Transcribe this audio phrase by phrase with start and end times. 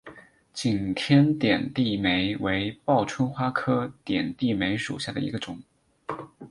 [0.51, 5.61] 景天点地梅为报春花科点地梅属下的一个种。